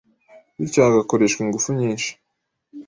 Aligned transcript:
bityo 0.57 0.79
hagakoreshwa 0.85 1.39
ingufu 1.41 1.69
nyinshi 1.79 2.09